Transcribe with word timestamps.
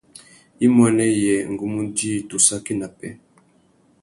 Imuênê 0.65 1.07
yê 1.23 1.35
ngu 1.51 1.65
mú 1.73 1.81
djï 1.95 2.13
tu 2.29 2.37
saki 2.47 2.73
nà 2.79 2.87
pêh. 2.97 3.15